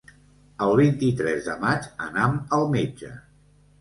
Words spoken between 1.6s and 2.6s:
maig anam